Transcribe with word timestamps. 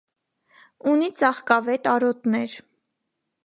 Ունի 0.93 1.11
ծաղկավետ 1.19 1.93
արոտներ։ 1.95 2.59